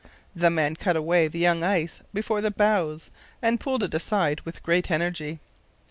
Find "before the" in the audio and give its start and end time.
2.11-2.49